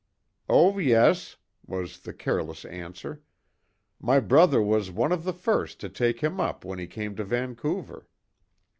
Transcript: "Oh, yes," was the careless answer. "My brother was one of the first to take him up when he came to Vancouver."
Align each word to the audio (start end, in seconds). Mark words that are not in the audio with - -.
"Oh, 0.49 0.79
yes," 0.79 1.37
was 1.67 1.99
the 1.99 2.11
careless 2.11 2.65
answer. 2.65 3.21
"My 3.99 4.19
brother 4.19 4.59
was 4.59 4.89
one 4.89 5.11
of 5.11 5.23
the 5.25 5.31
first 5.31 5.79
to 5.81 5.89
take 5.89 6.21
him 6.21 6.39
up 6.39 6.65
when 6.65 6.79
he 6.79 6.87
came 6.87 7.15
to 7.17 7.23
Vancouver." 7.23 8.07